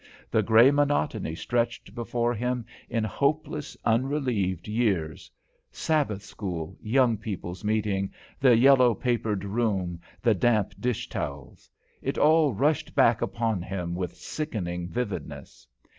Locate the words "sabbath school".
5.71-6.75